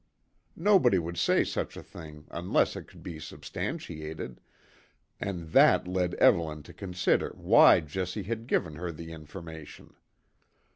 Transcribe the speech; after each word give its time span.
Nobody 0.57 0.97
would 0.97 1.19
say 1.19 1.43
such 1.43 1.77
a 1.77 1.83
thing 1.83 2.25
unless 2.31 2.75
it 2.75 2.87
could 2.87 3.03
be 3.03 3.19
substantiated, 3.19 4.41
and 5.19 5.49
that 5.51 5.87
led 5.87 6.15
Evelyn 6.15 6.63
to 6.63 6.73
consider 6.73 7.29
why 7.35 7.81
Jessie 7.81 8.23
had 8.23 8.47
given 8.47 8.77
her 8.77 8.91
the 8.91 9.11
information. 9.11 9.93